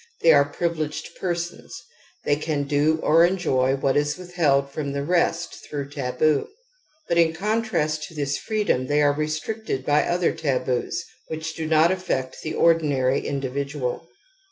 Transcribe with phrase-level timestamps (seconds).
[0.23, 1.79] They are privileged persons,
[2.25, 6.47] they can do or enjoy what is withheld^ from the rest through taboo.
[7.07, 11.91] But in contrast' to this freedom they are restricted by other taboos which do "Hot
[11.91, 14.07] affect the ordinary individual.